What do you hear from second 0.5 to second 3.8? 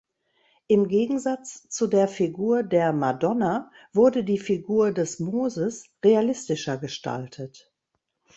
Im Gegensatz zu der Figur der Madonna